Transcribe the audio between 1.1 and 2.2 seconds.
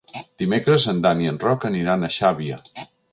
i en Roc aniran a